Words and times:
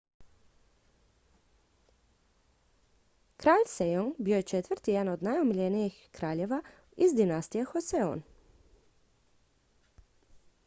kralj 3.43 3.65
sejong 3.71 4.15
bio 4.19 4.35
je 4.35 4.43
četvrti 4.51 4.91
i 4.91 4.95
jedan 4.95 5.09
od 5.13 5.23
najomiljenijih 5.27 6.07
kraljeva 6.19 6.61
iz 7.07 7.13
dinastije 7.19 7.65
joseon 7.75 8.21